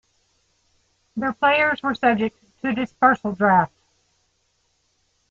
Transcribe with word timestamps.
Their 1.15 1.31
players 1.33 1.83
were 1.83 1.93
subject 1.93 2.35
to 2.63 2.69
a 2.69 2.73
dispersal 2.73 3.33
draft. 3.33 3.73